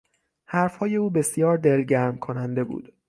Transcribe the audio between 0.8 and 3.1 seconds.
او بسیار دلگرم کننده بود.